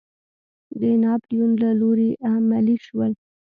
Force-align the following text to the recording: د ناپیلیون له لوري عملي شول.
د 0.79 0.81
ناپیلیون 1.03 1.51
له 1.63 1.71
لوري 1.81 2.09
عملي 2.31 2.77
شول. 2.85 3.11